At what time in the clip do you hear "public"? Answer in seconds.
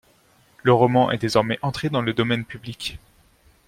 2.43-2.97